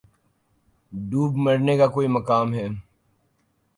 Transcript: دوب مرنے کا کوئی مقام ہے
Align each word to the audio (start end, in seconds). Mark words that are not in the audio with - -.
دوب 0.93 1.31
مرنے 1.37 1.77
کا 1.77 1.87
کوئی 1.87 2.07
مقام 2.07 2.53
ہے 2.53 2.67